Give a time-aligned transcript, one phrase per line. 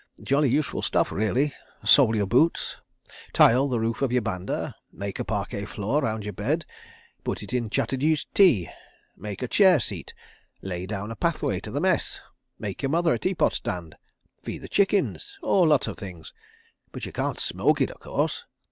[0.29, 1.53] Jolly useful stuff, really....
[1.83, 2.77] Sole your boots,
[3.33, 6.65] tile the roof of your banda, make a parquet floor round your bed,
[7.23, 8.67] put it in Chatterji's tea,
[9.15, 10.15] make a chair seat,
[10.63, 12.19] lay down a pathway to the Mess,
[12.57, 13.95] make your mother a teapot stand,
[14.41, 16.33] feed the chickens—oh, lots of things.
[16.91, 18.45] But you can't smoke it, of course.